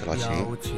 [0.00, 0.30] 是老秦。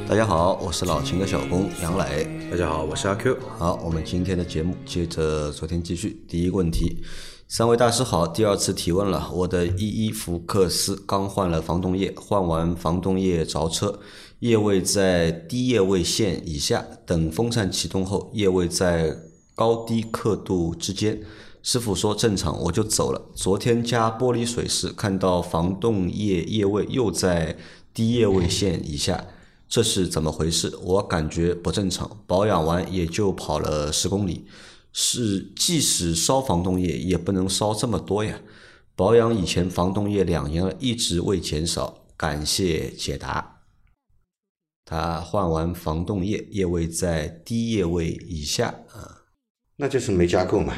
[0.05, 2.27] 大家好，我是老秦的小工杨磊。
[2.51, 3.37] 大家好，我是阿 Q。
[3.57, 6.25] 好，我们今天的节目接着昨天继续。
[6.27, 7.01] 第一个问题，
[7.47, 9.31] 三位大师好，第二次提问了。
[9.33, 13.97] 我的一一福克斯刚换了防冻液，换完防冻液着车，
[14.39, 19.15] 液位在低液位线以下，等风扇启动后，液位在
[19.55, 21.21] 高低刻度之间。
[21.61, 23.21] 师傅说正常，我就走了。
[23.33, 27.55] 昨天加玻璃水时，看到防冻液液位又在
[27.93, 29.27] 低液位线以下，
[29.67, 30.75] 这是怎么回事？
[30.81, 32.19] 我感觉不正常。
[32.25, 34.45] 保养完也就跑了十公里，
[34.91, 38.41] 是即使烧防冻液也不能烧这么多呀。
[38.95, 42.05] 保养以前防冻液两年了，一直未减少。
[42.15, 43.61] 感谢解答。
[44.85, 49.23] 他换完防冻液，液位在低液位以下啊。
[49.77, 50.75] 那就是没加够嘛。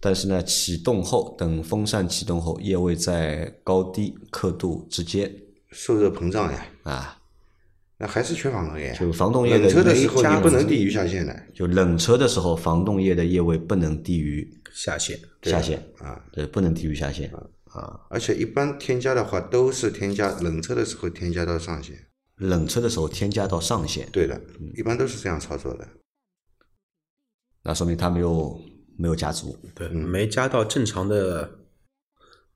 [0.00, 5.30] 但是呢，启动后等风扇启动后，液位在高低刻度之间
[5.70, 7.18] 受热膨胀呀，啊，
[7.98, 8.94] 那还是缺防冻液。
[8.98, 16.24] 就防冻液的冷车的时候你不能低于下限的就冷车的时候，防冻液的液位不能低于下限，下限，啊。
[16.32, 17.32] 对，不能低于下限
[17.66, 18.00] 啊。
[18.08, 22.06] 而且一般添加的话都是添加冷车的时候添加到上限。
[22.36, 24.40] 冷车的时候添加到上限，对的，
[24.74, 25.86] 一般都是这样操作的。
[27.62, 28.58] 那说明他没有
[28.96, 29.56] 没有加足。
[29.74, 31.48] 对，没加到正常的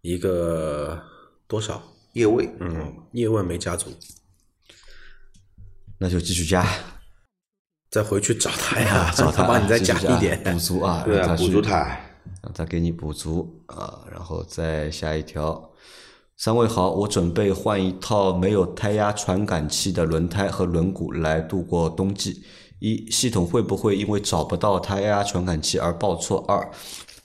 [0.00, 1.00] 一个
[1.46, 3.91] 多少，液位，嗯，叶问没加足，
[5.98, 6.66] 那就继续加，
[7.91, 12.00] 再回去找他呀， 找他 帮你再加一点，补足啊，对啊，补足他。
[12.42, 15.70] 让他给你补足啊，然后再下一条。
[16.36, 22.44] 三位好，我准备换一套没有胎压传感器的轮胎和轮毂来度过冬季。
[22.80, 26.44] 一，系统会不会因为找不到胎压传感器而报错？
[26.47, 26.70] 二，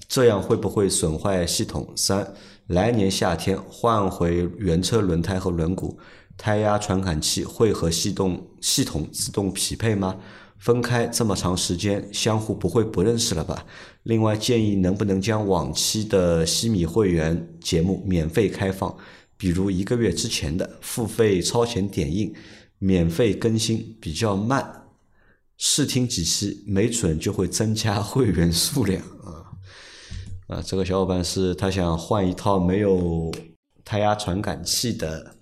[0.08, 1.92] 这样会不会损坏系统？
[1.98, 2.34] 三，
[2.70, 5.98] 来年夏天换回原车轮胎和轮毂，
[6.38, 10.16] 胎压传感器会和系统系统自动匹配吗？
[10.60, 13.66] 分开这么长时间，相互不会不认识了吧？
[14.04, 18.96] 另外建议能不能将往期的西米会员节目免费开放，
[19.36, 22.32] 比如一个月之前的付费超前点映，
[22.78, 24.84] 免费更新比较慢，
[25.58, 29.02] 试听几期，没准就会增加会员数量
[30.50, 30.58] 啊。
[30.58, 33.32] 啊，这个小伙伴是他想换一套没有
[33.86, 35.36] 胎压传感器的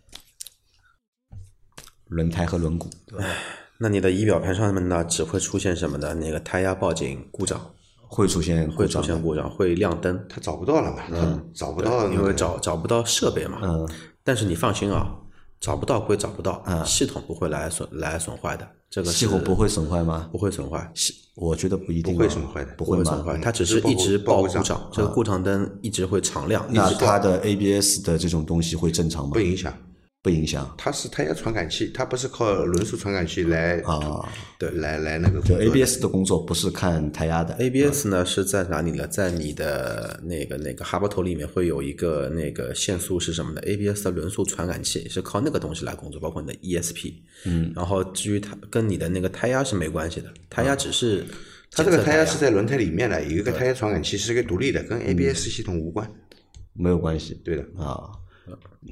[2.07, 3.19] 轮胎和轮毂，对？
[3.79, 6.13] 那你的仪表盘上面呢，只会出现什么的？
[6.13, 7.59] 那个胎压报警故障，
[8.07, 11.07] 会出现会出现故障，会亮灯，他找不到了吧？
[11.11, 13.59] 嗯找不到，因为找找不到设备嘛。
[13.63, 13.87] 嗯，
[14.23, 15.15] 但是你放心啊，
[15.59, 20.29] 找不到归找不到，嗯系统不会来损来损坏的，这个系统不会损坏吗？
[20.31, 23.03] 不会损坏，系我觉得不一定啊，不会损坏的不会吗？
[23.03, 29.39] 不会损坏，它只是一直报故障，这个故障灯一直会常亮，那它的 ABS 的这种东西会正常吗不？
[29.39, 29.73] 影响。
[30.23, 30.73] 不影响。
[30.77, 39.07] 它是胎压传感器，它不是靠轮速传感器来啊，对，来来那个就 ABS 的工作不是看胎压的 ABS 呢是在哪里呢？
[39.07, 47.13] 在你的那个那个哈巴头里面会有一个那个限速是什么的？ABS 的轮速传感器是靠那个东西来工作，包括你的 ESP。
[47.45, 51.23] 嗯，然后至于它跟你的那个胎压是没关系的，胎压只是
[51.71, 56.09] 它这个胎压是在轮胎里面的，有一个胎压传感器是一个独立的，跟 ABS 系统无关。
[56.73, 58.09] 没有关系对的，啊。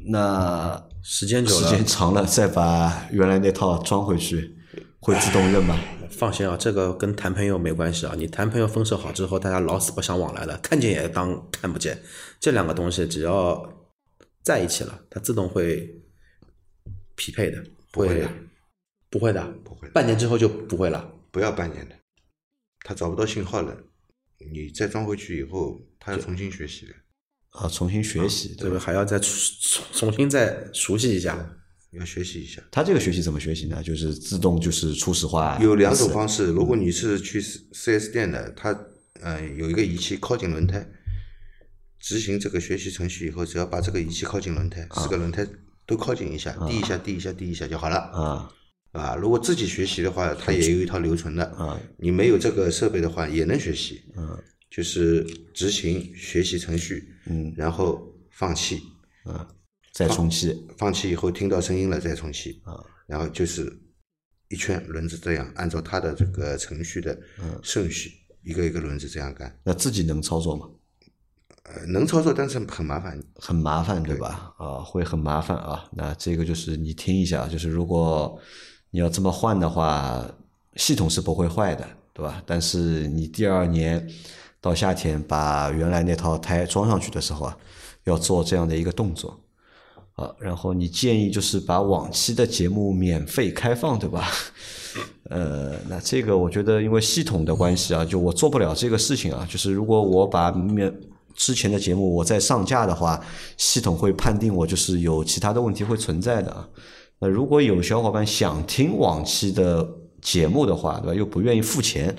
[0.05, 4.57] 那时间久了，时间长了再把原来那套装回去，
[4.99, 5.79] 会自动认吗？
[6.09, 8.15] 放心啊，这个跟谈朋友没关系啊。
[8.17, 12.01] 你谈朋友分手好之后，大家老死不相往来了，看见也当看不见。
[12.39, 13.87] 这两个东西只要
[14.41, 16.01] 在一起了，它自动会
[17.13, 18.27] 匹配的，不会的
[19.11, 21.07] 不会的，不会的半年之后就不会了。
[21.29, 21.95] 不要半年的，
[22.79, 23.77] 他找不到信号了，
[24.51, 26.93] 你再装回去以后，它要重新学习的。
[27.55, 28.63] 啊，重新学习对吧？
[28.63, 31.51] 这个还要再重重新再熟悉一下。
[31.97, 33.81] 要学习一下，它这个学习怎么学习呢？
[33.81, 36.47] 就是自动就是初始化，有两种方式。
[36.47, 38.77] 如果你是去四 4S 店的，它
[39.21, 40.85] 呃有一个仪器靠近轮胎，
[41.97, 45.47] 执行这个学习程序以后，只要把这个仪器靠近轮胎，四个轮胎
[45.85, 47.95] 都靠近一下，滴一下，滴一下，滴一下就好了。
[47.95, 48.51] 啊
[48.91, 51.45] 啊，如果自己学习的话，它也有一套流程的。
[51.45, 54.03] 啊你没有这个设备的话，也能学习。
[54.17, 54.37] 嗯
[54.69, 58.01] 就是执行学习程序，嗯然后
[58.31, 58.81] 放弃，
[59.25, 59.47] 嗯，
[59.93, 63.71] 再充气放弃以后听到声音了再重启，啊，然后就是
[64.49, 67.17] 一圈轮子这样按照它的这个程序的
[67.63, 68.11] 顺序，
[68.43, 69.57] 一个一个轮子这样干。
[69.63, 70.69] 那自己能操作吗？
[71.63, 73.19] 呃，能操作，但是很麻烦。
[73.37, 74.53] 很麻烦，对吧？
[74.59, 75.89] 啊，会很麻烦啊。
[75.93, 78.39] 那这个就是你听一下，就是如果
[78.91, 80.23] 你要这么换的话，
[80.75, 82.43] 系统是不会坏的，对吧？
[82.45, 84.07] 但是你第二年
[84.65, 87.55] 到夏天把原来那套胎装上去的时候啊，
[88.05, 89.39] 要做这样的一个动作
[90.15, 90.27] 啊。
[90.39, 94.27] 然后你建议就是把往期的节目免费开放，对吧？
[95.29, 99.47] 呃，那这个我觉得因为系统的关系啊，就我做不了这个事情啊。
[99.47, 100.91] 就是如果我把免
[101.35, 103.23] 之前的节目我再上架的话，
[103.57, 106.67] 系统会判定我就是有其他的问题会存在的啊。
[107.19, 109.87] 那如果有小伙伴想听往期的
[110.23, 111.13] 节目的话，对吧？
[111.13, 112.15] 又不愿意付钱，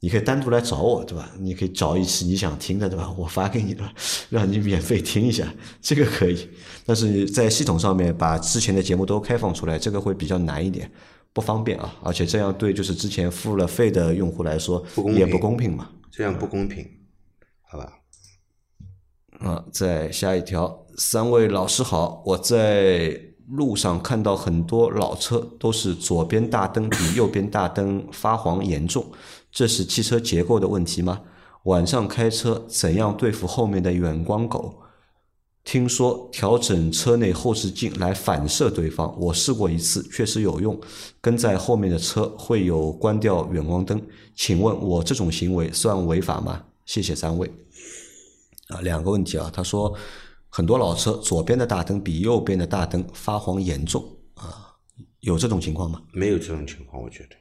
[0.00, 1.30] 你可以单独来找我，对吧？
[1.38, 3.12] 你可以找一期你想听的，对吧？
[3.16, 3.92] 我发给你了，
[4.28, 5.46] 让你免费听一下，
[5.80, 6.48] 这个可以。
[6.84, 10.90] 但是在系统上面把之前的节目都开放出来，这个会比较难一点，
[11.32, 11.94] 不方便啊。
[12.02, 14.84] 而且这样对就是之前付了费的用户来说
[15.14, 15.90] 也不公平嘛。
[16.10, 16.86] 这样不公平，
[17.62, 17.92] 好吧？
[19.40, 29.12] 啊，再下一条，三位老师好，我在路上看到很多老车都是左边大灯比右边大灯发黄严重，
[29.56, 31.18] 这是汽车结构的问题吗？
[31.62, 34.82] 晚上开车怎样对付后面的远光狗？
[35.64, 40.78] 听说调整车内后视镜来反射对方，我试过一次，确实有用。
[41.22, 43.98] 跟在后面的车会有关掉远光灯，
[44.34, 46.62] 请问我这种行为算违法吗？
[46.84, 47.50] 谢谢三位。
[48.68, 49.50] 啊，两个问题啊。
[49.50, 49.96] 他说，
[50.50, 54.04] 很多老车左边的大灯比右边的大灯发黄严重
[54.34, 54.76] 啊，
[55.20, 56.02] 有这种情况吗？
[56.12, 57.36] 没有这种情况，我觉得。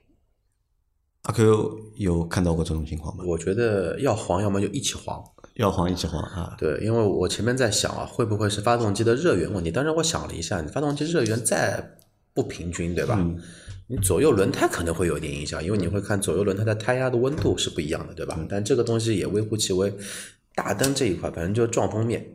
[1.25, 3.23] 阿 Q 有看到过这种情况吗？
[3.27, 5.23] 我觉得要黄，要么就一起黄。
[5.55, 6.55] 要黄一起黄啊。
[6.57, 9.71] 对，因为我前面在想啊，会不会是发动机的热源问题？
[9.71, 11.97] 当然，我想了一下，你发动机热源再
[12.33, 13.19] 不平均，对吧？
[13.87, 18.37] 你左右轮胎可能会有点影响，因为你会看左右轮胎的胎压的温度是不一样的，对吧？
[18.49, 19.93] 但这个东西也微乎其微。
[20.53, 22.25] 大灯这一块，反正就是撞风面，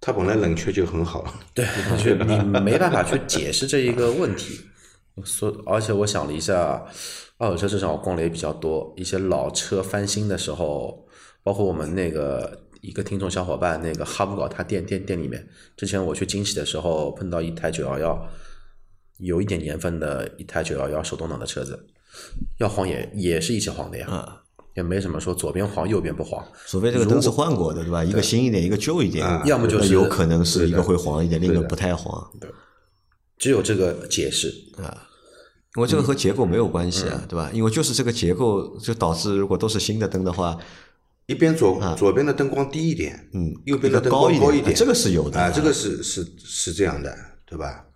[0.00, 1.66] 它本来冷却就很好，对，
[1.98, 4.60] 就你没办法去解释这一个问题。
[5.24, 6.82] 所而且我想了一下，
[7.42, 11.04] 二手车市场我逛的也比较多，一些老车翻新的时候，
[11.42, 15.44] 包括我们那个一个听众小伙伴那个哈布搞他店店店里面，
[15.76, 18.28] 之前我去惊喜的时候碰到一台九幺幺，
[19.18, 21.84] 有一点年份的一台九幺幺手动挡的车子，
[22.58, 24.38] 要黄也也是一起黄的呀。
[24.74, 28.02] 也没什么说左边黄右边不黄，除非这个灯是换过的，对吧？
[28.02, 32.30] 一个新一点，一个旧一点，要么就是有可能是一个会黄一点，另一个不太黄。
[32.40, 32.48] 对，
[33.36, 34.48] 只有这个解释
[34.78, 35.08] 啊，
[35.76, 37.50] 因为这个和结构没有关系啊，对吧？
[37.52, 40.56] 因为就是这个结构就导致，如果都是新的灯的话，
[41.26, 47.16] 一边左左边的灯光低一点，嗯，右边的灯光高一点，这个是有的啊，这个是是是这样的，
[47.46, 47.86] 对吧？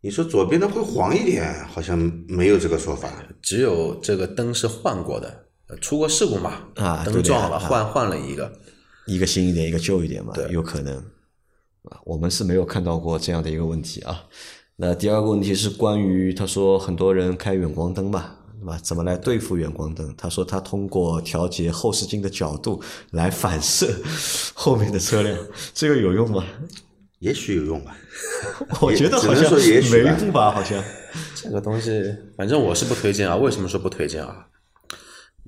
[0.00, 1.98] 你说左边的会黄一点，好像
[2.28, 3.12] 没有这个说法，
[3.42, 5.44] 只有这个灯是换过的。
[5.80, 6.62] 出过事故嘛？
[6.76, 8.50] 啊，灯撞了，换换了一个，
[9.06, 10.96] 一个新一点，一个旧一点嘛，有可能。
[10.96, 14.24] 啊，我们是没有看到过这样的一个问题啊。
[14.80, 18.78] 那第二个问题是关于他说很多人开远光灯吧，对吧？
[18.80, 20.14] 怎么来对付远光灯？
[20.16, 22.80] 他说他通过调节后视镜的角度
[23.10, 23.92] 来反射
[24.54, 25.36] 后面的车辆，
[25.74, 26.44] 这个有用吗？
[27.18, 27.96] 也许有用吧。
[28.80, 29.52] 我觉得好像
[29.90, 30.80] 没用吧，好像。
[31.34, 33.34] 这个东西，反正我是不推荐啊。
[33.34, 34.46] 为什么说不推荐啊？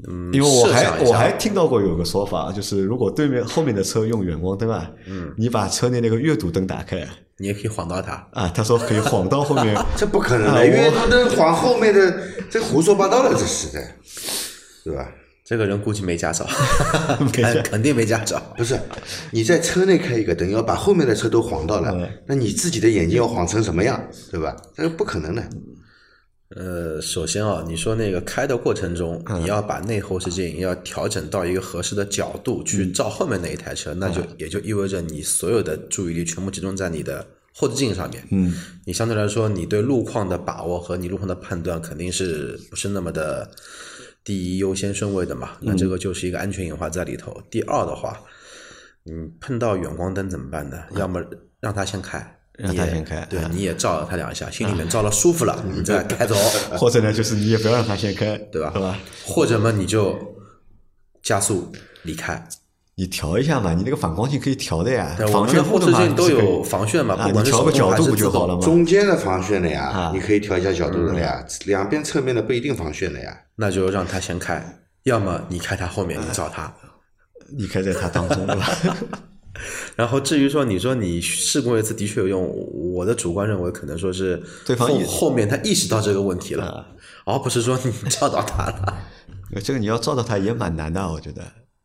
[0.08, 7.06] 嗯，因为我还我还听到过有个说法，就是如果对面后面的车用远光灯啊，嗯，你把车内那个阅读灯打开，
[7.38, 8.50] 你也可以晃到它啊。
[8.54, 13.82] 他说可以晃到后面， 这不可能的，阅读灯晃后面的，这胡说八道了，这是的，
[14.84, 15.08] 对吧？
[15.44, 16.46] 这个人估计没驾照，
[17.32, 18.40] 肯 肯定没驾照。
[18.56, 18.78] 不是，
[19.32, 24.54] 你在车内开一个灯，要把后面的车都晃到了，那你自己的眼睛要晃成什么样，对吧？
[24.76, 25.42] 这个不可能的。
[26.56, 38.26] 呃，首先啊，你说那个开的过程中，你要把内后视镜要调整到一个合适的角度去照后面那一台车，那就也就意味着你所有的注意力全部集中在你的后视镜上面。
[38.32, 38.52] 嗯，
[38.84, 43.48] 你相对来说，你对路况的把握和你路况的判断肯定是不是那么的
[44.24, 45.50] 第一优先顺位的嘛？
[45.60, 47.40] 那这个就是一个安全隐患在里头。
[47.48, 48.20] 第二的话，
[49.04, 50.82] 你碰到远光灯怎么办呢？
[50.96, 51.24] 要么
[51.60, 52.39] 让他先开。
[52.62, 56.34] 让他先开，对，你也照了他两下，心里面照了舒服了， 你再开走。
[56.76, 58.70] 或者呢，就是你也不要让他先开，对吧？
[58.74, 58.98] 是吧？
[59.26, 60.18] 或者嘛，你就
[61.22, 62.42] 加速离开。
[62.96, 65.16] 你调一下嘛，你那个反光镜可以调的呀。
[65.32, 68.60] 防眩后视镜都有防眩嘛，不管调个角度不就好了吗？
[68.60, 71.42] 中间的防眩的呀，你可以调一下角度的呀。
[71.64, 73.34] 两边侧面的不一定防眩的呀。
[73.56, 74.62] 那就让他先开，
[75.04, 76.70] 要么你开他后面，你照他，
[77.56, 78.68] 你开在他当中，对吧？
[79.96, 86.86] 然后至于说你说你试过一次的确有用，我的主观认为可能说是对方意后面他意识到这个问题了，
[87.24, 88.98] 而不是说你照到他了。
[89.62, 91.42] 这个你要照到他也蛮难的，我觉得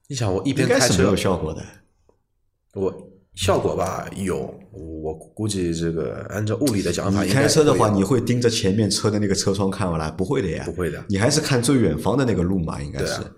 [0.07, 1.63] 你想我一边开车是没有，效果的。
[2.73, 2.93] 我
[3.33, 10.11] 效果吧有，我估计这个按照物理的讲法，你开车的话，你会盯着前面车的那个车窗看完了？
[10.11, 13.31] 不会的呀，不会的你还是看最远方的那个路嘛，应该是对啊，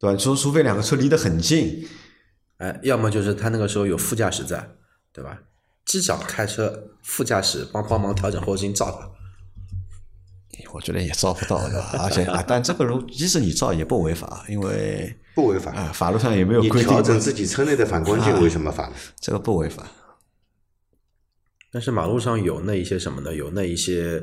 [0.00, 0.16] 对吧？
[0.16, 1.86] 除除非两个车离得很近，
[2.58, 4.70] 哎，要么就是他那个时候有副驾驶在，
[5.12, 5.38] 对吧？
[5.84, 9.10] 机长开车，副驾驶帮帮忙调整后视镜照他。
[10.72, 11.96] 我觉得也照不到，对吧？
[12.00, 15.72] 而且啊，但这个如即使你照也不违法，因为不违法。
[15.72, 18.92] 啊，法律上也没有规定调整自己车内的反光镜为什么法呢？
[19.18, 19.86] 这个不违法。
[21.70, 23.32] 但是马路上有那一些什么呢？
[23.32, 24.22] 有那一些，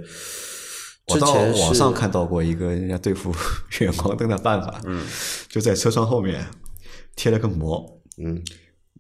[1.07, 3.33] 我到网上看到过一个人家对付
[3.79, 5.05] 远光灯的办法，嗯，
[5.47, 6.45] 就在车窗后面
[7.15, 8.41] 贴了个膜，嗯。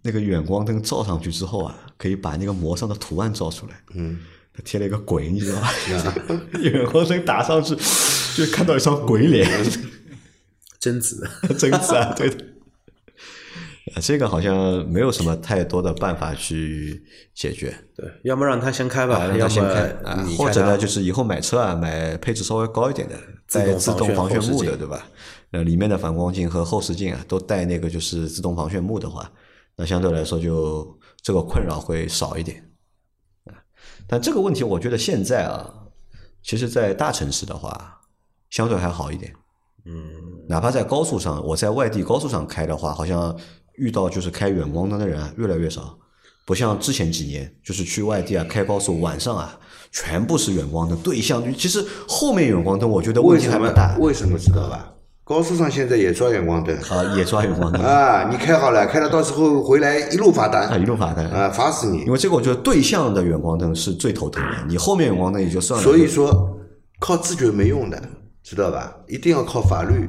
[0.01, 3.73] 那个远光灯照上去之后啊，可以把那个膜上的图案照出来。
[3.95, 4.19] 嗯，
[4.53, 5.73] 他贴了一个鬼，你知道吧？
[6.61, 7.75] 远光灯打上去，
[8.35, 9.49] 就看到一张鬼脸，
[10.79, 12.37] 贞子，贞子啊， 对的。
[13.95, 17.03] 啊，这个好像没有什么太多的办法去
[17.33, 19.81] 解决，对，要么让他先开吧，啊，让要么他先开。
[20.07, 23.15] 啊，你开或者呢，就是以后买车啊，买配置稍微高一点的，
[23.51, 25.07] 带自动防眩目的，对吧？
[25.55, 29.31] 呃，里面的反光镜和后视镜啊，都带那个就是自动防眩目的话，
[29.77, 32.61] 那相对来说就这个困扰会少一点。
[33.45, 33.55] 啊，
[34.05, 35.73] 但这个问题，我觉得现在啊，
[36.43, 38.01] 其实，在大城市的话，
[38.49, 39.33] 相对还好一点。
[39.85, 40.11] 嗯，
[40.49, 43.33] 哪怕在高速上，我在外地高速上开的话，好像
[43.75, 45.97] 遇到就是开远光灯的人啊越来越少，
[46.45, 49.57] 不像之前几年，就是去外地啊开高速晚上啊，
[49.89, 51.41] 全部是远光灯对向。
[51.55, 53.97] 其实后面远光灯我觉得问题还不大？
[53.99, 54.91] 为什么知道吧？
[55.25, 58.29] 高速上现在也抓远光灯啊，也抓远光灯啊！
[58.29, 61.25] 你开好了，开了到时候回来一路罚单啊，单一路罚单。
[61.31, 62.11] 啊，罚死你因！
[62.11, 65.83] 为这个我觉得对向的远光灯是最头疼的，你后面远光灯也就算了。
[65.83, 66.55] 所以说
[66.99, 67.99] 靠自觉没用的，
[68.43, 68.95] 知道吧？
[69.07, 70.07] 一定要靠法律，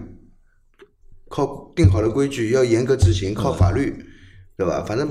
[1.31, 4.05] 靠定好的规矩要严格执行，靠法律，
[4.55, 4.85] 对吧？
[4.87, 5.11] 反正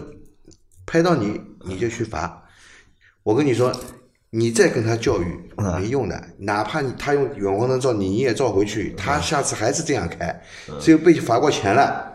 [0.86, 2.44] 拍到你你就去罚。
[3.24, 3.74] 我跟你说，
[4.38, 5.26] 你再跟他教育
[5.80, 10.42] 没用的，哪怕你他用远光灯照你，你也照回去，他下次还是这样开，
[10.78, 12.14] 只有被罚过钱了。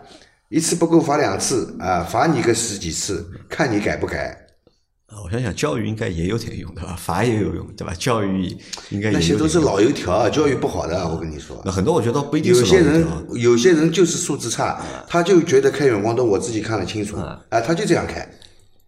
[0.49, 4.37] 一次不够罚两次啊，罚你个十几次，看你改不改。
[5.07, 6.95] 啊我想想，教育应该也有点用，对吧？
[6.95, 7.93] 罚也有用，对吧？
[7.97, 8.55] 教育
[8.91, 11.59] 应该那些都是老油条啊，教育不好的，我跟你说。
[11.65, 18.25] 那很多我觉得不一定是有些人有些人就是素质差，他就觉得开远光灯我自己看得清楚，啊，他就这样开，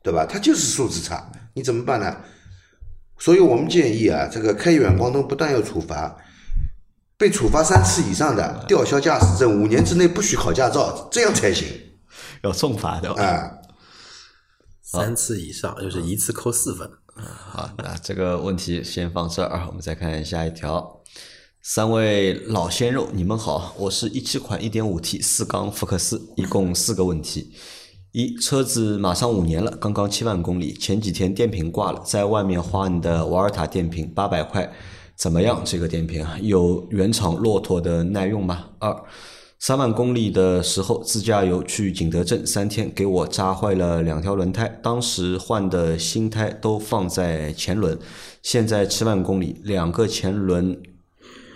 [0.03, 0.23] 对吧？
[0.23, 2.15] 他就是素质差，你怎么办呢？
[3.17, 6.17] 所以我们建议啊，这个开远光灯不但要处罚，
[7.17, 11.67] 被处罚三次以上的吊销驾驶证，五年之内不许考驾照，这样才行
[12.43, 13.13] 要重罚的。
[13.13, 13.59] 啊。
[14.81, 16.87] 三次以上就是一次扣四分。
[17.15, 21.01] 好，那这个问题先放这儿，我们再看下一条。
[21.61, 27.53] 三位老鲜肉，你们好，我是一七款一点五 T 四缸福克斯，一共四个问题。
[28.13, 34.71] 一，车子马上五年了，刚刚七万公里，前几天电瓶挂了，在外面换的瓦尔塔电瓶，八百块，
[35.15, 35.63] 怎么样？
[35.65, 38.65] 这个电瓶啊，有原厂骆驼的耐用吗？
[38.77, 38.95] 二，
[39.57, 47.97] 三万公里的时候自驾游去景德镇三天，给我扎坏了两条轮胎，当时换的新胎都放在前轮，
[48.43, 50.79] 现在七万公里，两个前轮。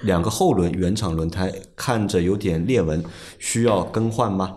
[0.04, 3.04] 两个后轮原厂轮胎看着有点裂纹，
[3.40, 4.56] 需要更换吗？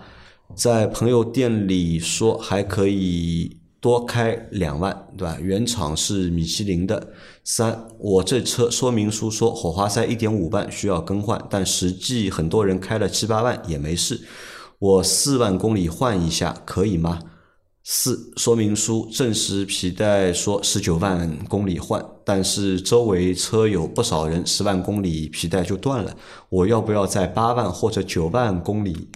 [0.55, 5.39] 在朋友店里说还可以多开两万，对吧？
[5.41, 7.13] 原厂是米其林的。
[7.45, 14.21] 三，我这车说明书说火花塞一点五万需要更换，但实际很多人开了七八万也没事。
[14.79, 17.19] 我四万公里换一下可以吗？
[17.83, 26.15] 四，说明书正时皮带说十九万公里换，但是周围车有不少人十万公里皮带就断了，
[26.51, 29.09] 我要不要在八万或者九万公里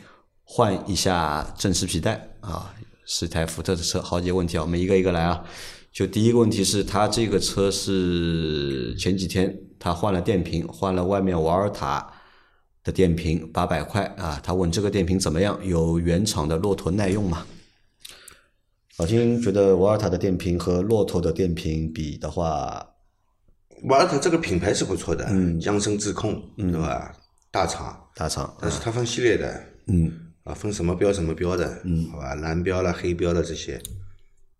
[0.44, 2.72] 换一下正时皮带啊？
[3.06, 5.44] 是台福特的车，好几个问题啊，我们一个一个来啊。
[5.92, 12.10] 就第一个问题是，他这个车是前几天他换了电瓶，换了外面瓦尔塔
[12.82, 14.40] 的电瓶，八百块啊。
[14.42, 15.58] 他问这个电瓶怎么样？
[15.64, 17.46] 有原厂的骆驼耐用吗？
[18.96, 22.84] 老金觉得瓦尔塔的电瓶和骆驼的电瓶比的话，
[23.84, 25.26] 瓦尔塔这个品牌是不错的，
[25.60, 27.12] 江森智控，对吧？
[27.50, 30.10] 大厂，大厂但是它分系列的，嗯
[30.44, 33.80] 啊，分什么标什么标的，嗯，好吧，蓝标了、黑标的这些，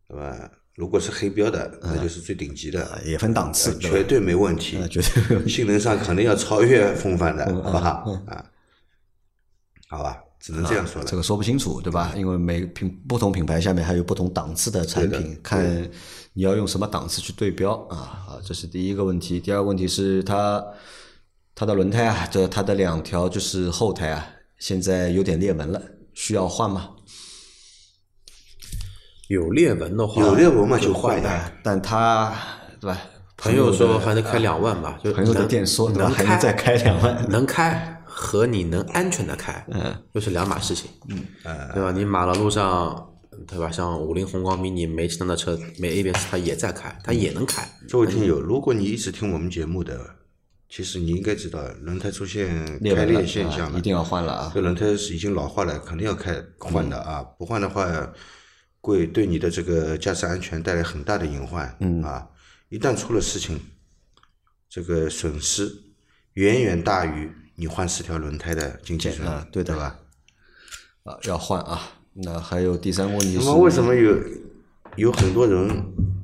[0.09, 0.51] 对吧？
[0.75, 8.11] 如果是黑标的，那就是最顶级的，也分档次，绝对没问题，呃绝对性能上肯定要超越风范的，好不好？
[8.27, 8.45] 啊，
[9.89, 11.07] 好吧，只能这样说了。
[11.07, 12.13] 这个说不清楚，对吧？
[12.17, 15.89] 因为每品不同品牌下面还有不同档次的产品，看
[16.33, 19.39] 你要用什么档次去对标啊啊，这是第一个问题。
[19.39, 20.65] 第二个问题是它
[21.55, 24.27] 它的轮胎啊，这它的两条就是后胎啊，
[24.59, 25.81] 现在有点裂纹了，
[26.13, 26.91] 需要换吗？
[29.29, 31.29] 有裂纹的话，有裂纹嘛就换的。
[31.29, 31.53] 呀。
[31.63, 32.35] 但他
[32.81, 33.01] 对吧？
[33.37, 41.27] 朋友说还能开两万吧，就朋友的能店说能还能再开两万能开和你能安全的开，嗯，又是两码事情，嗯，
[41.75, 41.91] 对吧？
[41.91, 43.13] 你马路上，
[43.47, 43.71] 对吧？
[43.71, 49.99] 像五菱宏光 mini 没气囊的车，没 ABS，它也在开，它也能开，各位听友，如果你一直听我们节目的，
[50.75, 52.53] 其实你应该知道，轮胎出现
[52.97, 54.51] 开裂现象一定要换了啊！
[54.53, 57.23] 这轮胎是已经老化了，肯定要开换的啊！
[57.39, 58.13] 不换的话，
[58.81, 61.73] 会对你的这个驾驶安全带来很大的隐患。
[61.79, 62.29] 嗯啊，
[62.71, 63.57] 一旦出了事情，
[64.69, 65.71] 这个损失
[66.33, 70.01] 远远大于你换四条轮胎的经济损对的对吧？
[71.05, 71.83] 啊，要换啊！
[72.15, 74.17] 那还有第三个问题是，那么为什么有
[74.97, 75.71] 有很多人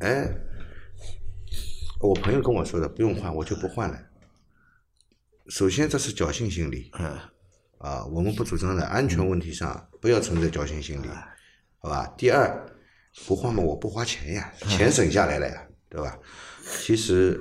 [0.01, 0.29] 哎，
[2.01, 3.97] 我朋友跟我说的不用换，我就不换了。
[5.51, 7.19] 首先这是侥幸心理，嗯
[7.79, 11.09] 啊，我们不主张在安全问题上不要存在侥幸心理，
[11.81, 12.07] 好吧？
[12.17, 12.67] 第二，
[13.27, 16.17] 不换嘛，我不花钱呀，钱省下来了呀，对吧？
[16.81, 17.39] 其实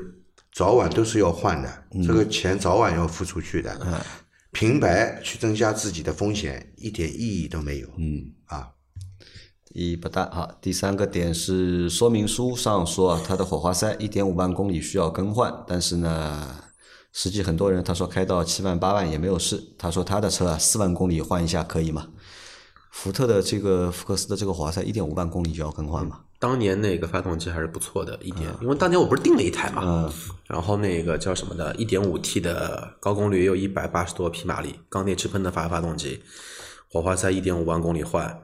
[0.51, 3.79] 早晚都是要换的，这个钱早晚要付出去的。
[3.85, 3.93] 嗯
[4.51, 7.87] 平白去增加自己的风险，一点意义都没有。
[7.99, 8.71] 嗯啊，
[9.75, 10.57] 意义不大啊。
[10.59, 16.63] 第三个点是说明书上说啊，它的火花塞一点五万公里需要更换，但是呢，
[17.11, 19.61] 实际很多人他说开到七万八万也没有事。
[19.77, 22.07] 他说他的车啊四万公里换一下可以吗？
[22.91, 26.21] 福特的这个福克斯的这个火花塞一点五万公里就要更换吗？
[26.39, 30.11] 当年那个发动机还是不错的，一点，因为当年我不是订了一台嘛，
[30.47, 36.23] 然后那个叫什么的，一点五 T 的高功率也有一百八十多匹马力，缸内直喷的发发动机，
[36.89, 38.41] 火花塞一点五万公里换，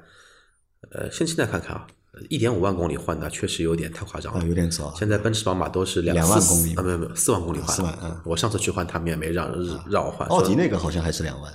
[0.92, 1.88] 呃，先现在看看啊，
[2.30, 6.74] 一点五万公里换的确实有点太夸张了，啊有点早现在奔驰、宝马都是两两万公里。
[6.76, 8.20] 啊，没有没有四万公里换，四万嗯。
[8.26, 9.52] 我上次去换他们也没让
[9.90, 11.54] 让我换，奥迪那个好像还是两万，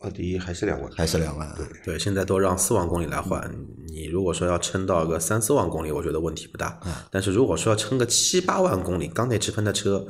[0.00, 1.66] 奥迪还是两万，还是两万对。
[1.84, 3.50] 对，现在都让四万公里来换。
[3.86, 6.78] 你如果说要撑到个三四万公里，我觉得问题不大。
[7.10, 10.06] 但是如果说要撑个七八万公里，缸内直喷的车，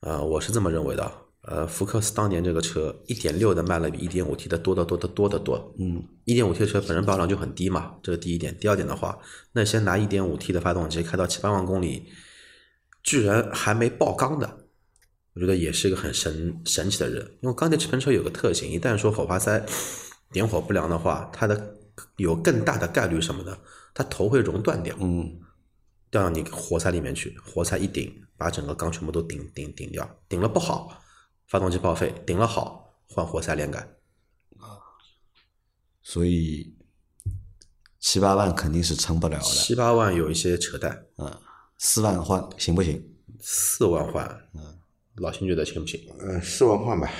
[0.00, 1.23] 呃，我是这么认为的。
[1.46, 5.74] 呃，福克斯当年这个车一点六的卖了比一点五 T 的多得多得多得多。
[5.78, 8.56] 嗯，一点五 T 的车本身保有量就很低嘛，这是第一点。
[8.58, 9.18] 第二点的话，
[9.52, 12.06] 那些拿一点五 T 的发动机开到七八万公里，
[13.02, 14.58] 居然还没爆缸的，
[15.34, 17.22] 我觉得也是一个很神神奇的人。
[17.42, 19.62] 因为钢铁直喷车有个特性，一旦说火花塞
[20.32, 21.76] 点火不良的话，它的
[22.16, 23.58] 有更大的概率什么的，
[23.92, 25.30] 它头会熔断掉，嗯，
[26.10, 31.02] 掉到你活塞里面去，活塞一顶，把整个缸全部都顶顶顶掉，顶了不好，
[31.46, 33.82] 发动机报废；顶了好，换活塞连杆。
[34.58, 34.78] 啊
[36.02, 36.74] 所以
[37.98, 41.06] 七八万肯定是撑不了的，七八万有一些扯淡，
[41.78, 43.02] 四万换行不行？
[43.40, 44.78] 四万换，嗯
[45.16, 46.00] 老秦觉得行不行？
[46.20, 47.10] 嗯，四万换吧，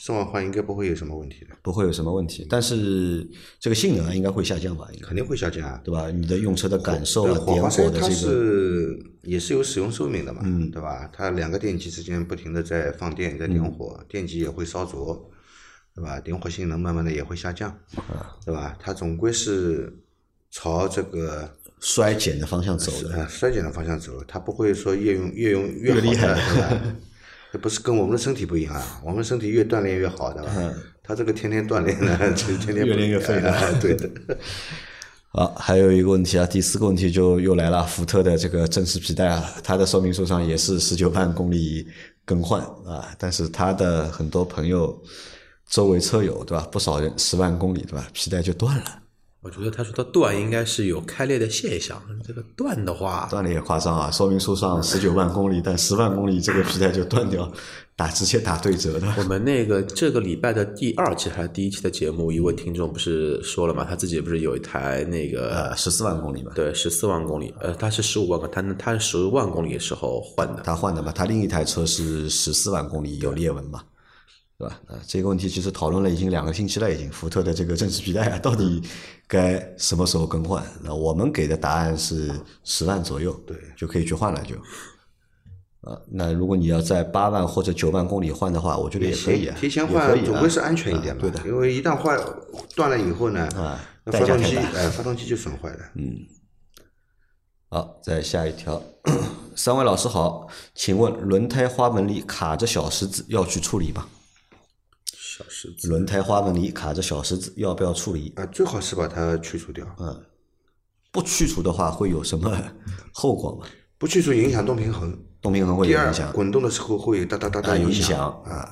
[0.00, 4.86] 四万换应该不会有什么问题的，不会有什么问题，但是这个性能啊应该会下降吧？
[5.02, 5.80] 肯定会下降啊。
[5.84, 6.08] 对吧？
[6.10, 10.40] 你的用车的感受点火它火的这个，是也是有使用寿命的嘛，
[10.72, 11.10] 对吧？
[11.12, 15.28] 它两个电机之间不停的在放电，在点火，电机也会烧灼，
[15.96, 16.20] 对吧？
[16.20, 17.76] 点火性能慢慢的也会下降，
[18.46, 18.76] 对吧？
[18.78, 19.92] 它总归是
[20.52, 22.92] 朝这个衰减的方向走
[23.28, 26.82] 衰减的方向走，它不会说越用越用越，越厉害对吧？
[27.52, 30.74] 这不是跟我们的身体不一样啊，我们身体越锻炼越好，对吧？
[31.02, 34.08] 他这个天天锻炼呢， 就天天越练越废的哎对的。
[35.30, 41.86] 好，还有一个问题啊，第四个问题就又来了，福特的这个正式皮带啊，它的说明书上也是十九万公里
[42.24, 44.98] 更换啊，但是他的很多朋友、
[45.68, 48.84] 周围车友对吧，不少人十万公里对吧，皮带就断了，
[49.48, 57.50] 我觉得他说的断应该是有开裂的现象，这个断的话，断的也夸张啊，说明书上十九万公里，但十万公里这个皮带就断掉，
[57.96, 59.08] 打直接打对折的。
[59.16, 73.80] 我们那个这个礼拜的第二期还是第一期的节目，一位听众不是说了嘛，他自己不是有一台那个呃，十四万公里嘛，对十四万公里，呃，他是十五万个，他他是十万公里的时候换的，他换的嘛，他另一台车是十四万公里有裂纹嘛，
[74.58, 74.80] 对吧？
[74.88, 78.82] 啊，这个问题其实讨论了已经两个星期了，已经福特的这个正时皮带啊，到底
[79.28, 80.66] 该什么时候更换？
[80.82, 82.28] 那我们给的答案是
[82.64, 84.56] 十万左右，对就可以去换了就。
[85.88, 91.40] 啊，那如果你要在八万或者九万公里换的话，我觉得也可以啊，提前换总归是安全一点嘛，对的。
[91.46, 92.18] 因为一旦坏
[92.74, 95.78] 断了以后呢，啊那发动机哎，发动机就损坏了。
[95.94, 96.26] 嗯
[97.70, 98.82] 好，再下一条，
[99.54, 104.04] 三位老师好，请问轮胎花纹里卡着小石子要去处理吗？
[105.38, 108.32] 小石子，轮胎花纹里卡着小石子，要不要处理？
[108.34, 110.24] 啊，最好是把它去除掉，嗯。
[111.12, 112.50] 不去除的话会有什么
[113.14, 113.66] 后果吗？
[113.98, 115.16] 不去除影响动平衡。
[115.40, 118.08] 动平衡会有影响，，滚动的时候会有哒哒哒影响。
[118.18, 118.42] 响。
[118.44, 118.68] 啊，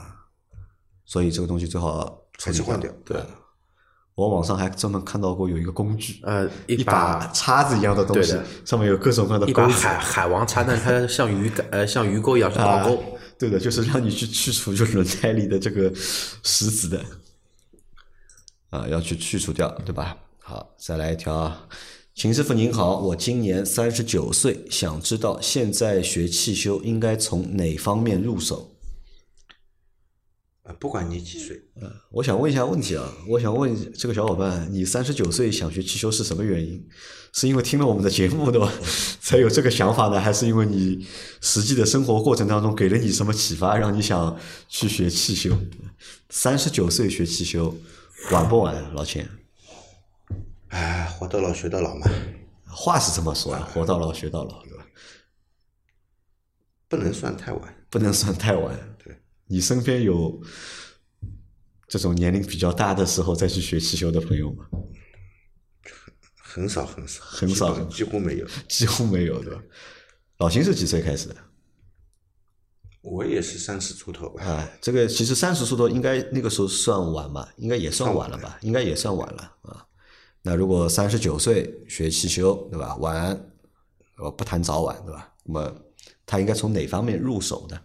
[1.04, 2.04] 所以这个东西最好
[2.36, 2.90] 处理还是换掉。
[3.04, 3.16] 对，
[4.16, 9.78] 我网上还专门看到过有一个工具，呃，一把把叉子一样的东西，上面有各种各样的一把钩子。
[9.78, 17.04] 海海王叉，但它像鱼竿呃像鱼钩一样是啊倒钩，，对的，就是让你去去除就轮胎里的这个石子的，
[18.70, 20.16] 啊，要去去除掉，对吧？
[20.38, 21.68] 好，再来一条啊。
[22.14, 28.75] 秦师傅您好，我今年三十九岁，想知道现在学汽修应该从哪方面入手？
[30.66, 31.62] 啊，不管你几岁，
[32.10, 36.84] 我想问一下问题啊，我想问这个小伙伴，你三十九岁想学汽修是什么原因？
[37.32, 38.72] 是因为听了我们的节目对吧，
[39.20, 41.06] 才有这个想法呢，还是因为你
[41.40, 44.36] 实际的生活过程当中给了你什么启发，让你想
[44.68, 45.56] 去学汽修？
[46.30, 47.76] 三十九岁学汽修，
[48.32, 48.92] 晚不晚？
[48.94, 49.28] 老钱，
[50.68, 52.10] 哎，活到老学到老嘛，
[52.66, 54.84] 话是这么说啊，活到老学到老，对吧？
[56.88, 57.76] 不能算太晚。
[57.88, 58.95] 不能算太晚。
[59.48, 60.40] 对，你身边有
[61.88, 64.66] 这种年龄比较大的时候再去学汽修的朋友吗？
[66.36, 68.46] 很少很少，很少几乎没有。
[68.68, 69.62] 几乎没有，对吧？
[70.38, 71.36] 老秦是几岁开始的？
[73.02, 79.86] 我也是三十出头吧，啊，这个其实三十出头应该那个时候算晚吧，应该也算晚了吧，应该也算晚了啊。
[80.42, 82.96] 那如果三十九岁学汽修，对吧？
[82.96, 83.38] 晚，
[84.18, 85.32] 我，不谈早晚，对吧？
[85.44, 85.76] 那么
[86.24, 87.80] 他应该从哪方面入手呢？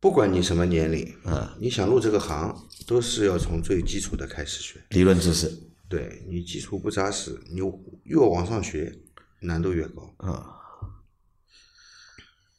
[0.00, 2.54] 不管你什么年龄，啊，你想入这个行，
[2.86, 4.80] 都是要从最基础的开始学。
[4.90, 5.52] 理论知识
[5.88, 7.60] 对你基础不扎实，你
[8.04, 8.96] 越往上学，
[9.40, 10.14] 难度越高。
[10.18, 10.54] 啊。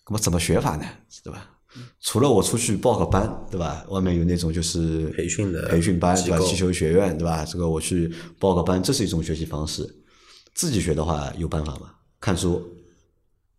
[0.08, 0.86] 那么怎么学法呢？
[1.23, 1.49] 对吧？
[2.02, 3.86] 除了我出去报个班，对吧？
[3.89, 6.39] 外面有那种就是培训的培训班，对吧？
[6.39, 7.45] 汽修学院，对吧？
[7.45, 9.88] 这个我去报个班，这是一种学习方式。
[10.56, 11.93] 自己学的话，有办法吗？
[12.19, 12.67] 看书，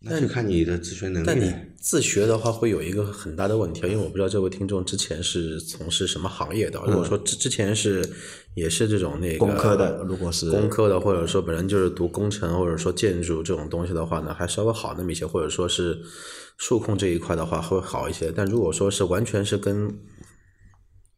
[0.03, 1.53] 那就看你的自学能力但你。
[1.83, 6.79] 自学的话，会有一个很大的问题啊，因为我不知道这位听众之前是从事什么行业的。
[6.87, 8.07] 如果说之之前是
[8.55, 15.99] 也是这种那个工科的如果是工科的，或者说本身就是读工程或者说建筑这种东西的话呢，还稍微好那么一些，或者说是
[16.59, 18.31] 数控这一块的话会好一些。
[18.31, 19.99] 但如果说是完全是跟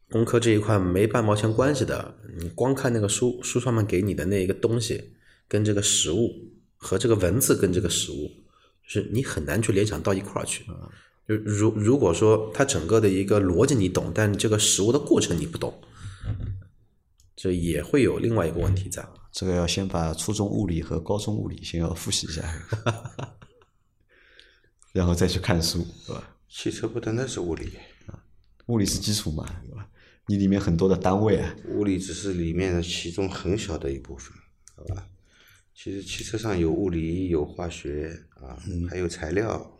[0.09, 5.11] 工科这一块没半毛钱关系的，你光看那个书书上面给你的那一个东西，
[5.49, 6.29] 跟这个实物
[6.77, 8.31] 和这个文字跟这个实物，
[8.87, 10.65] 就是你很难去联想到一块儿去。
[11.27, 15.81] 就如如果说它整个的一个逻辑你懂，但这个实物的过程你不懂，
[17.35, 19.07] 这也会有另外一个问题在。
[19.31, 22.43] 这个要先把初中物理和高中物理先要复习一下，
[24.93, 26.37] 然后再去看书，对吧？
[26.49, 27.71] 汽车不单单是物理，
[28.67, 29.87] 物理是基础嘛，对吧？
[30.27, 34.31] 你里面很多的单位啊，物理只是里面的其中很小的一部分，
[34.75, 35.07] 好吧？
[35.75, 38.57] 其实汽车上有物理，有化学啊，
[38.89, 39.79] 还有材料，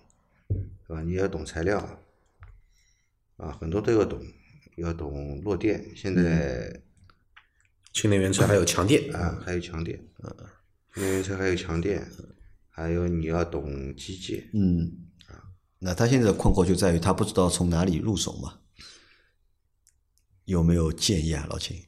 [0.87, 1.01] 对吧？
[1.03, 1.79] 你要懂材料
[3.37, 4.21] 啊，很多都要懂，
[4.77, 5.85] 要懂弱电。
[5.95, 6.81] 现在
[7.93, 10.35] 新能源车还有强电，啊，还有强电，嗯。
[10.95, 12.07] 新能源车还有强电，
[12.69, 14.91] 还有你要懂机械，嗯，
[15.27, 15.41] 啊。
[15.79, 18.59] 那他现在的困惑就在于他不知道从哪里入手嘛，
[20.45, 21.83] 有没有建议啊，老秦？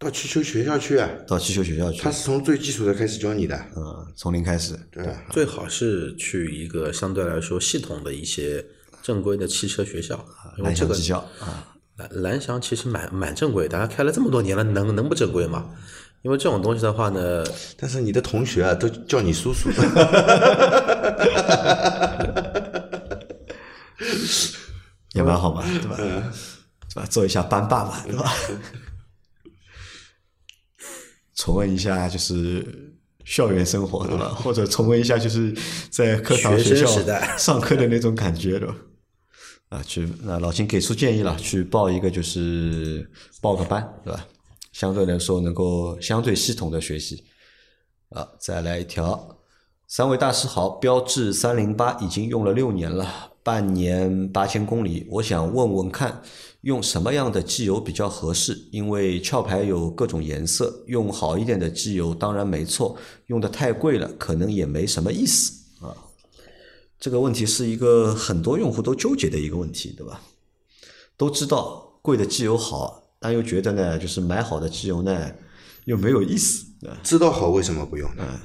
[0.00, 5.12] 到汽修学校去啊，到汽修学校去他，是从最基础的开始教你的，嗯，从零开始，对吧？
[5.30, 8.64] 最好是去一个相对来说系统的一些
[9.02, 10.24] 正规的汽车学校，
[10.56, 15.68] 因为这个蓝翔技校啊，蓝蓝翔其实蛮蛮正规的，他开了这么多年了，能能不正规吗？
[16.22, 17.44] 因为这种东西的话呢，
[17.76, 19.68] 但是你的同学啊，都叫你叔叔，
[25.12, 25.98] 也蛮好嘛，对吧？
[26.88, 27.04] 是吧？
[27.10, 28.32] 做一下班霸嘛，对吧？
[31.40, 32.92] 重温一下就是
[33.24, 34.28] 校园生活，对吧？
[34.28, 35.54] 或者重温一下就是
[35.88, 36.86] 在课堂学校
[37.38, 38.76] 上课的那种感觉，对吧？
[39.70, 43.08] 啊，去那老秦给出建议了，去报一个就是
[43.40, 44.26] 报个班，对吧？
[44.72, 47.24] 相对来说能够相对系统的学习。
[48.10, 49.38] 啊，再来一条，
[49.86, 56.20] 三位大师好，标致三零八已经用了六年了，半年八千公里，我想问问看，
[56.62, 58.56] 用什么样的机油比较合适？
[58.70, 62.96] 因为壳牌有各种颜色，用好一点的机油当然没错，
[63.26, 65.96] 用的太贵了，可能也没什么意思啊。
[66.98, 70.20] 这个问题是一个很多用户都纠结的一个问题，对吧？
[71.16, 75.30] 都知道贵的机油好，但又觉得呢，就是买好的机油呢
[75.84, 76.66] 又没有意思，
[77.02, 78.40] 知道好为什么不用呢？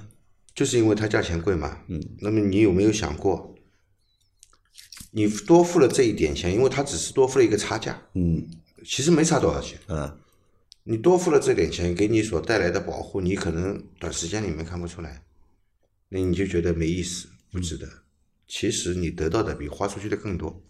[0.54, 1.80] 就是因为它价钱贵嘛。
[1.88, 2.02] 嗯。
[2.20, 3.55] 那么你有没有想过，
[5.12, 8.48] 你多付了这一点钱，因为它只是多付了一个差价，嗯
[8.86, 9.80] 其实没差多少钱。
[9.88, 10.20] 嗯
[10.84, 15.26] 你多付了这点钱，给你所带来的保护，你可能短时间里面看不出来，
[16.10, 17.88] 那你就觉得没意思，不值得。
[18.48, 20.62] 其实你得到的比花出去的更多。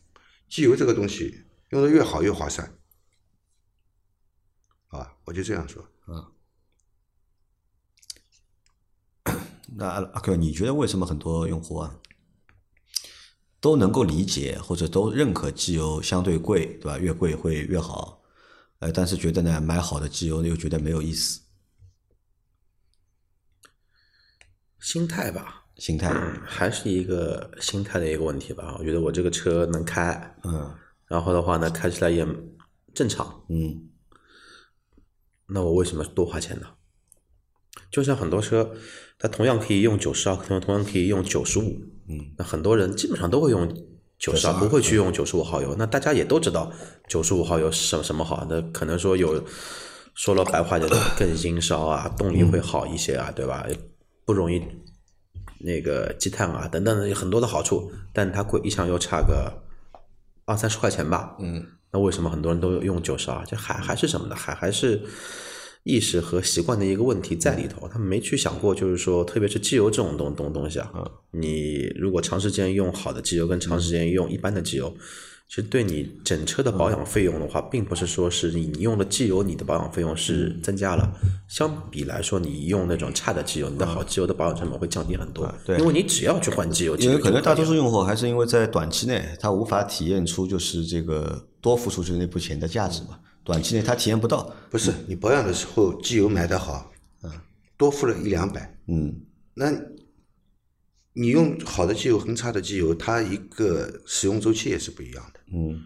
[0.47, 2.77] 机油这个东西用的越好越划算，
[4.88, 5.17] 好吧？
[5.25, 5.85] 我就这样说。
[9.77, 11.99] 那阿 Q，你觉得为什么很多用户啊
[13.65, 16.99] 都能够理解或者都认可机油相对贵，对吧？
[16.99, 18.21] 越贵会越好，
[18.78, 21.41] 呃，但是觉得呢买好的机油又觉得没有意思，
[24.80, 26.13] 心态吧，心态，
[26.45, 28.75] 还是一个心态的一个问题吧。
[28.78, 30.71] 我觉得我这个车能开，嗯。
[31.08, 32.23] 然后的话呢，开起来也
[32.93, 33.89] 正常，嗯。
[35.47, 36.67] 那我为什么多花钱呢？
[37.89, 38.75] 就像很多车，
[39.17, 43.67] 它同样可以用九十二，同同样可以用九十五，嗯，那很多人基本上都会用
[44.17, 45.75] 九十二，不会去用九十五号油。
[45.77, 46.71] 那大家也都知道
[47.07, 49.43] 九十五号油什么什么好，那可能说有
[50.13, 53.65] 说了白话点更阴烧啊，动力会好一些啊，对吧？
[54.25, 54.61] 不容易
[55.59, 59.51] 那个积碳啊等等的有很多的好处，但它贵一箱油差个
[60.45, 63.43] 二三十块钱吧，嗯，那为什么很多人都用九十二？
[63.45, 64.35] 这还还是什么呢？
[64.35, 65.01] 还还是
[65.86, 67.88] 意识和习惯的一个问题在里头。
[67.88, 70.91] 他们没去想过，就是说，特别是机油这种东东东西啊，
[71.32, 74.91] 你如果长时间用好的机油，跟长时间用一般的机油，
[75.48, 81.08] 其实对你整车的保养费用的话，并不是说是你你用了机油，你的保养费用是增加了。
[81.48, 85.48] 相比来说，你用那种差的机油，你的好机油的保养成本会降低很多。
[85.63, 97.31] 对因为你只要去换机油，因为可能大多数用户还是因为在短期内他无法体验出就是这个多付出去的那部钱的价值嘛，短期内他体验不到，不是你保养的时候机油买的好，嗯，
[97.77, 99.15] 多付了一两百，嗯
[99.53, 99.71] 那
[101.13, 105.39] 你用好的机油跟差的机油，它一个使用周期也是不一样的。
[105.53, 105.79] 嗯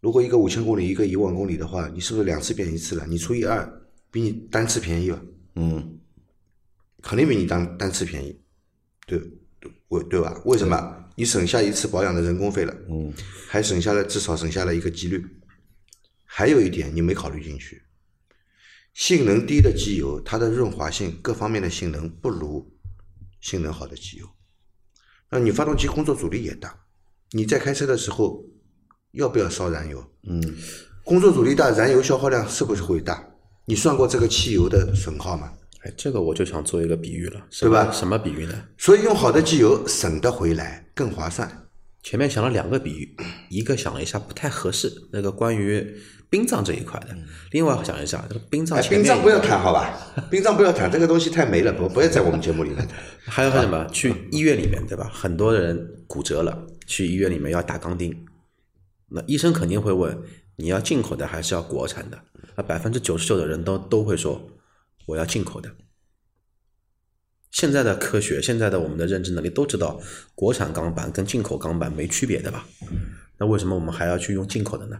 [0.00, 3.04] 如果一个五千公里，一个一万公里的话，你是不是两次变一次了？
[3.08, 3.68] 你除以二，
[4.12, 5.20] 比你单次便宜吧？
[5.56, 5.98] 嗯
[7.02, 8.40] 肯定比你单单次便宜，
[9.06, 9.18] 对
[9.60, 10.40] 对我对吧？
[10.44, 11.04] 为什么？
[11.16, 13.12] 你省下一次保养的人工费了，嗯
[13.48, 15.26] 还省下了至少省下了一个机滤。
[16.30, 17.82] 还有一点你没考虑进去，
[18.92, 22.70] 性能低的机油，它的润滑性各方面的性能不如
[23.40, 24.26] 性能好的机油。
[25.30, 26.78] 那你发动机工作阻力也大，
[27.32, 28.44] 你在开车的时候
[29.12, 30.04] 要不要烧燃油？
[30.28, 30.40] 嗯
[31.02, 33.26] 工作阻力大，燃油消耗量是不是会大？
[33.64, 35.50] 你算过这个汽油的损耗吗？
[35.80, 38.68] 哎，这个我就想做一个比喻了，什对吧什么比喻呢？
[38.76, 41.66] 所以用好的机油省得回来，更划算。
[42.02, 43.16] 前面想了两个比喻，
[43.48, 45.94] 一个想了一下不太合适，那个关于
[46.30, 47.08] 殡葬这一块的；
[47.52, 49.96] 另外想一下，这个殡葬殡葬不要谈好吧？
[50.30, 52.98] 殡葬不要谈，这个东西太没了，不不要在我们节目里面谈。
[53.24, 53.86] 还有还有什么？
[53.92, 55.10] 去医院里面对吧？
[55.12, 58.26] 很多人骨折了，去医院里面要打钢钉，
[59.08, 60.18] 那医生肯定会问
[60.56, 62.18] 你要进口的还是要国产的？
[62.56, 64.50] 那百分之九十九的人都都会说
[65.06, 65.70] 我要进口的。
[67.50, 69.98] 现在的科学，现在的我们的认知能力都知道，
[70.34, 72.66] 国产钢板跟进口钢板没区别的吧？
[73.38, 74.98] 那为什么我们还要去用进口的呢？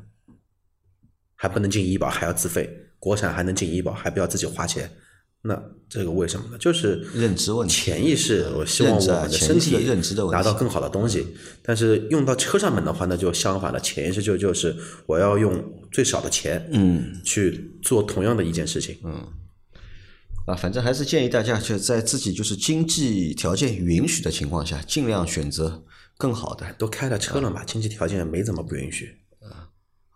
[1.40, 2.64] 还不能进医保，还要自费；
[2.98, 4.90] 国产还能进医保，还不要自己花钱。
[5.40, 5.56] 那
[5.88, 6.58] 这个为什么呢？
[6.58, 11.24] 就是认知问题潜意识，我希望我们的身体认知的拿到更好的东西，
[11.62, 13.78] 但是用到车上面的话，那就相反了。
[13.78, 14.74] 潜意识就就是
[15.06, 18.98] 我要用最少的钱，嗯去做同样的一件事情。
[19.04, 19.24] 嗯
[20.46, 25.84] 啊，反正还是建议大家就在自己就是经济条件允许的情况下，尽量选择
[26.16, 26.66] 更好的。
[26.76, 29.14] 都开了车了嘛，经济条件没怎么不允许。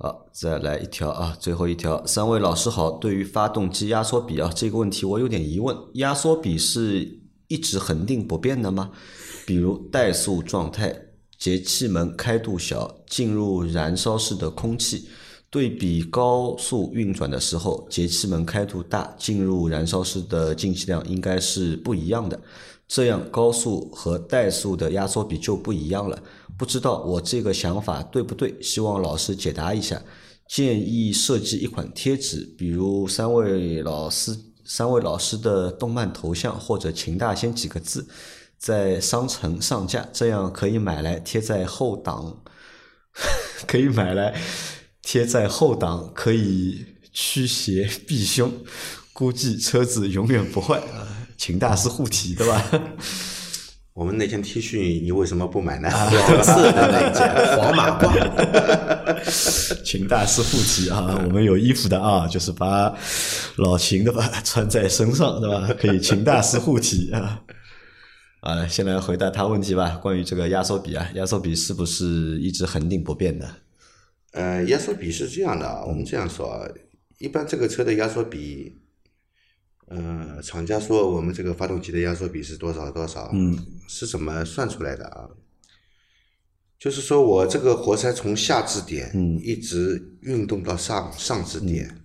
[0.02, 2.90] 好，再来一条啊，最后一条，三位老师好。
[2.98, 8.90] 对于发动机压缩比啊这个问题，我有点疑问，压缩比是一直恒定不变的吗？
[9.46, 10.92] 比如怠速状态，
[11.38, 15.06] 节气门开度小，进入燃烧室的空气，
[15.48, 22.36] 对比高速运转的时候，节气门开度大，进入燃烧室的进气量应该是不一样的。
[22.88, 26.20] 这样高速和怠速的压缩比就不一样了。
[26.62, 28.54] 不知道我这个想法对不对？
[28.62, 30.00] 希望老师解答一下。
[30.46, 38.06] 建议设计一款贴纸，比如三位老师三位老师的动漫头像或者秦大仙几个字，
[38.58, 42.44] 在商城上架，这样可以买来贴在后挡，
[43.66, 44.40] 可以买来
[45.02, 48.52] 贴在后挡，可以驱邪避凶。
[49.12, 51.26] 估计车子永远不坏啊！
[51.36, 52.70] 秦大师护体，对吧？
[53.94, 55.90] 我们那件 T 恤你为什么不买呢？
[55.92, 62.94] 黄色的那一件黄马褂，秦大师护体啊，我们有衣服的啊，就是把
[63.56, 65.68] 老秦的吧穿在身上对吧？
[65.78, 67.42] 可以秦大师护体啊。
[68.40, 69.90] 啊，先来回答他问题吧。
[70.02, 73.48] 关于这个压缩比啊，压缩比是不是一直恒定不变的？
[74.32, 76.66] 呃，压缩比是这样的啊，我们这样说啊，
[77.18, 78.80] 一般这个车的压缩比，
[79.94, 83.54] 呃，厂家说我们这个发动机的压缩比是多少多少，嗯，
[83.86, 85.28] 是怎么算出来的啊？
[86.78, 92.04] 就是说我这个活塞从下支点，嗯，一直运动到上上支点，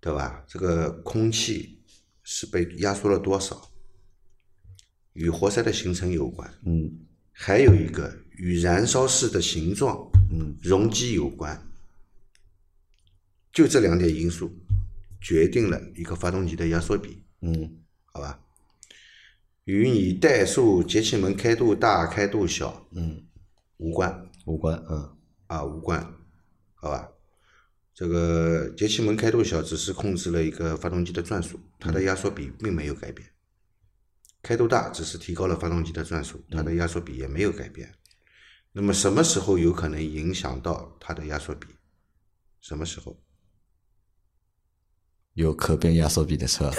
[0.00, 0.42] 对吧？
[0.48, 1.78] 这个空气
[2.22, 3.70] 是被压缩了多少，
[5.12, 6.90] 与活塞的形成有关，嗯，
[7.32, 11.70] 还有一个与燃烧室的形状，嗯，容积有关。
[13.52, 14.50] 就这两点因素
[15.24, 18.38] 决定了一个发动机的压缩比，嗯，好吧？
[19.64, 23.24] 与你怠速节气门开度大开度小，嗯，
[23.78, 26.14] 无关无关，嗯啊，无关，
[26.74, 27.08] 好吧？
[27.94, 33.26] 这个节气门开度小只是控制了一个发动机的转速，它的压缩比并没有改变。
[34.42, 37.94] 开度大只是提高了发动机的转速，它的压缩比也没有改变。
[38.72, 41.68] 那么什么时候有可能影响到它的压缩比？
[42.60, 43.23] 什么时候？
[45.34, 46.70] 有可变压缩比的车，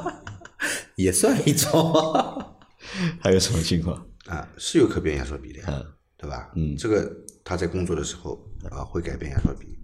[0.96, 1.92] 也算一种。
[3.20, 4.06] 还有什么情况？
[4.26, 6.50] 啊，是有可变压缩比的，嗯对吧？
[6.56, 7.10] 嗯这个
[7.44, 8.38] 他在工作的时候
[8.70, 9.78] 啊会改变压缩比。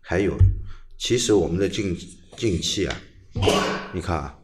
[0.00, 0.36] 还有，
[0.98, 1.96] 其实我们的进
[2.36, 3.00] 进气啊，
[3.92, 4.38] 你看啊，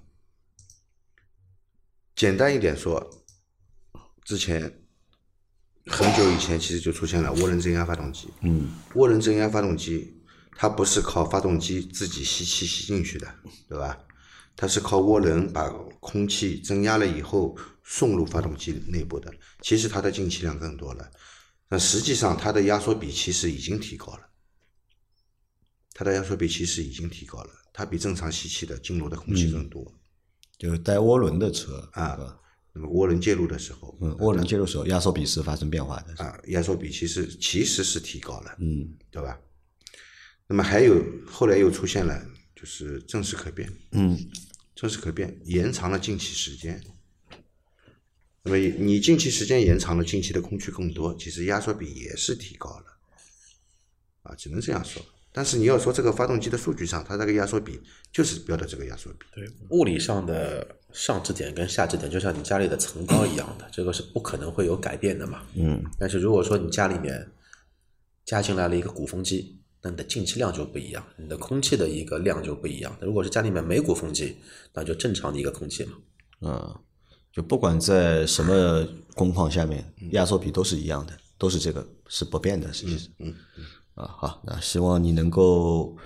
[2.15, 3.25] 简单一点说，
[4.25, 4.61] 之前
[5.87, 8.29] 很久以前其实就出现了涡轮增压发动机。
[8.43, 10.16] 嗯涡轮增压发动机，
[10.57, 13.33] 它不是靠发动机自己吸气吸进去的，
[13.69, 13.99] 对吧？
[14.57, 15.69] 它是靠涡轮把
[16.01, 19.31] 空气增压了以后送入发动机内部的。
[19.61, 21.11] 其实它的进气量更多了，
[21.69, 24.21] 那实际上它的压缩比其实已经提高了。
[25.93, 29.93] 它的压缩比其实已经提高了，它比正常吸气的进入的空气更多。
[30.59, 32.17] 就是带涡轮的车啊
[32.73, 38.57] 那么涡轮介入的时候，嗯，涡轮介入时候压缩比是发生变化的，啊，压缩比其实其实是提高了。
[38.59, 39.39] 嗯对吧？
[40.49, 44.17] 那么还有后来又出现了，就是正式可变，嗯
[44.75, 46.81] 正式可变延长了进气时间。
[48.43, 52.85] 那么你进气时间延长了，进气的空气更多，其实压缩比也是提高了，
[54.23, 55.03] 啊，只能这样说。
[55.33, 57.81] 但是你要说这个发动机的数据上，它这个压缩比
[58.13, 65.43] 就是标的这个压缩比，对，物理上的上支点跟下支点，就像你家里的层高一样的，这个是不可能会有改变的嘛。
[65.55, 67.31] 嗯但是如果说你家里面
[68.25, 72.97] 加进来了一个鼓风机，那你的进气量就不一样，你的空气的一个量就不一样。
[73.01, 74.37] 如果是家里面没鼓风机，
[74.73, 75.93] 那就正常的一个空气嘛。
[76.41, 76.75] 嗯，
[77.33, 83.09] 就不管在什么工况下面，压缩比都是一样的，都是这个是不变的，实际上。
[83.21, 83.35] 嗯
[83.95, 85.97] 啊，好，那希望你能够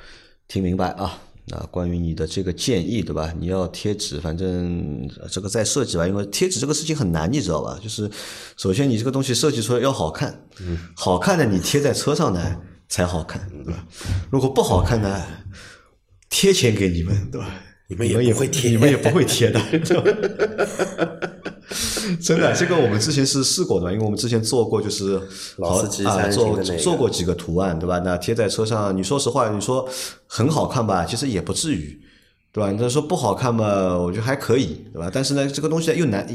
[0.47, 1.19] 听明白啊。
[1.47, 3.35] 那关于你的这个建议，对吧？
[3.37, 7.77] 你要贴纸，反正呃这个再设计吧，因为贴纸这个事情很难，你知道吧？
[7.83, 8.09] 就是
[8.57, 13.87] 首先你这个东西设计出来要好看，嗯，好看的你贴在车上呢才好看，对吧？
[14.31, 15.25] 如果不好看呢，
[16.29, 17.49] 贴钱给你们，对吧？
[17.89, 19.61] 你们也会贴 你们也不会贴的。
[22.21, 25.21] 真的，这个我们之前是试过的，因为我们之前做过，就是
[25.59, 28.01] 老司机啊，做做过几个图案，对吧？
[28.01, 29.89] 那贴在车上，你说实话，你说
[30.27, 32.01] 很好看吧，其实也不至于，
[32.53, 32.73] 对吧？
[32.73, 35.09] 你说不好看嘛，我觉得还可以，对吧？
[35.13, 36.27] 但是呢，这个东西又难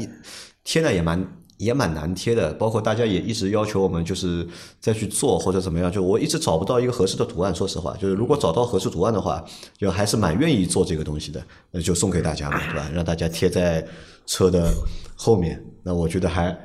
[0.64, 1.22] 贴呢，也蛮
[1.58, 4.46] 也蛮难贴的，包括大家也一直要求我们就是
[4.80, 7.54] 再去做或者怎么样，就我一直找不到一个合适的图案。
[7.54, 9.44] 说实话，就是如果找到合适图案的话，
[9.78, 12.90] 就还是蛮愿意做这个东西的，那就送给大家嘛，对吧？
[12.94, 13.86] 让大家贴在
[14.26, 14.72] 车的
[15.14, 16.56] 后面，那我觉得还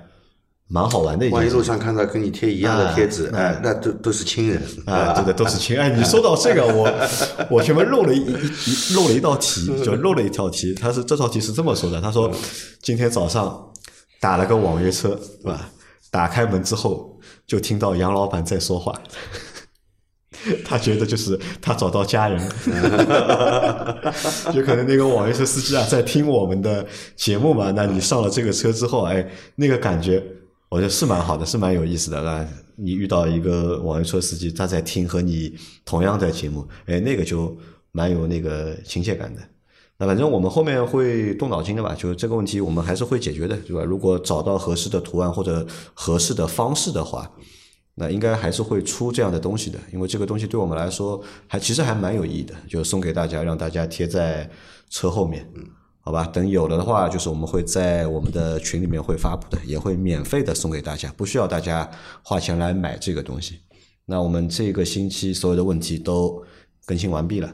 [0.67, 1.35] 蛮好玩的一件事。
[1.35, 5.77] 万一路上看到跟你贴一样的贴纸，啊哎，那都都是亲人啊， 对的，都是亲。
[5.77, 6.89] 哎，你说到这个，我
[7.51, 10.73] 我前面漏了一一一漏了一道题，就漏了一条题。
[10.73, 12.31] 他是这道题是这么说的，他说
[12.81, 13.70] 今天早上
[14.21, 15.09] 打了个网约车，
[15.41, 15.69] 对吧？
[16.09, 18.93] 打开门之后就听到杨老板在说话。
[20.65, 24.11] 他觉得就是他找到家人了，
[24.53, 27.71] 就可能那个网约车司机啊在听我们的节目嘛。
[27.71, 30.23] 那你上了这个车之后，哎，那个感觉
[30.69, 32.21] 我觉得是蛮好的，是蛮有意思的。
[32.23, 35.53] 那你遇到一个网约车司机，他在听和你
[35.85, 37.55] 同样的节目，哎，那个就
[37.91, 39.41] 蛮有那个亲切感的。
[40.01, 43.83] 那反正我们后面会动脑筋的吧，就是这个问题我们还是会解决的，对吧？
[43.83, 47.31] 如果找到合适的图案或者合适的方式的话，
[47.93, 54.49] 那应该还是会出这样的东西的，因为这个东西对我们来说还其实还蛮有意义的，就送给大家，让大家贴在
[54.89, 55.47] 车后面，
[55.99, 56.25] 好吧？
[56.25, 61.87] 等有了的话，就是我们会在我们的群里面会发布的，也会免费的送给大家，不需要大家
[62.23, 63.59] 花钱来买这个东西。
[64.07, 66.41] 那我们这个星期所有的问题都
[66.87, 67.53] 更新完毕了，